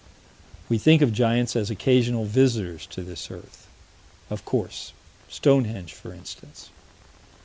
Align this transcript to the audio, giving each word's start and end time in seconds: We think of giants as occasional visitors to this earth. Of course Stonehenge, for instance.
We 0.67 0.79
think 0.79 1.03
of 1.03 1.13
giants 1.13 1.55
as 1.55 1.69
occasional 1.69 2.25
visitors 2.25 2.87
to 2.87 3.03
this 3.03 3.29
earth. 3.29 3.67
Of 4.31 4.43
course 4.45 4.93
Stonehenge, 5.29 5.93
for 5.93 6.11
instance. 6.11 6.71